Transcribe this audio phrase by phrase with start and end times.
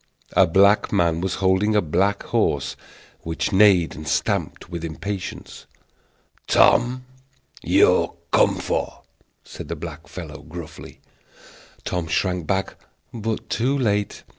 [0.33, 2.75] A black man was holding a black horse,
[3.19, 5.67] which neighed and stamped with impatience.
[6.47, 7.05] "Tom,
[7.61, 9.03] you're come for,"
[9.43, 11.01] said the black fellow, gruffly.
[11.85, 12.77] Tom shrank back,
[13.13, 14.23] but too late.